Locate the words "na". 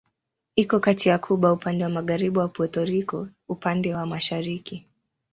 2.39-2.47